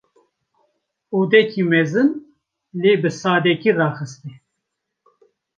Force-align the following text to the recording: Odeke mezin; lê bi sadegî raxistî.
Odeke 1.19 1.63
mezin; 1.71 2.09
lê 2.81 2.93
bi 3.01 3.09
sadegî 3.21 3.71
raxistî. 3.79 4.31